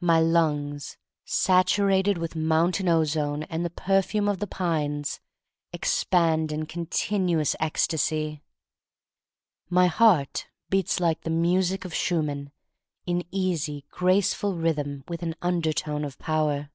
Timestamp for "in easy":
13.06-13.84